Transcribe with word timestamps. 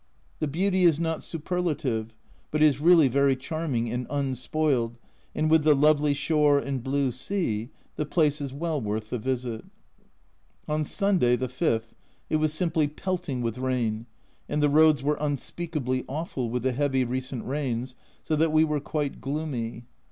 The 0.39 0.47
beauty 0.47 0.81
is 0.81 0.99
not 0.99 1.21
superlative, 1.21 2.11
but 2.49 2.63
is 2.63 2.81
really 2.81 3.07
very 3.07 3.35
charming, 3.35 3.87
and 3.91 4.07
unspoiled, 4.09 4.97
and 5.35 5.47
with 5.47 5.63
the 5.63 5.75
lovely 5.75 6.15
shore 6.15 6.57
and 6.57 6.81
blue 6.83 7.11
sea, 7.11 7.69
the 7.97 8.05
place 8.07 8.41
is 8.41 8.51
well 8.51 8.81
worth 8.81 9.11
the 9.11 9.19
visit. 9.19 9.63
On 10.67 10.85
Sunday 10.85 11.37
(5th) 11.37 11.93
it 12.31 12.37
was 12.37 12.51
simply 12.51 12.87
pelting 12.87 13.41
with 13.43 13.59
rain, 13.59 14.07
and 14.49 14.63
the 14.63 14.69
roads 14.69 15.03
were 15.03 15.19
unspeakably 15.21 16.03
awful 16.09 16.49
with 16.49 16.63
the 16.63 16.71
heavy 16.71 17.03
recent 17.03 17.45
rains, 17.45 17.95
so 18.23 18.35
that 18.35 18.51
we 18.51 18.63
were 18.63 18.79
quite 18.79 19.21
gloomy. 19.21 19.85